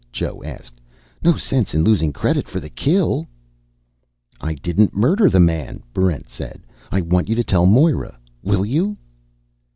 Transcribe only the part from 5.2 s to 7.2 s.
the man," Barrent said. "I